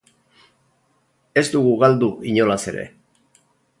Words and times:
Ez 1.41 1.43
dugu 1.55 1.73
galdu, 1.83 2.09
inolaz 2.33 2.59
ere. 2.73 2.87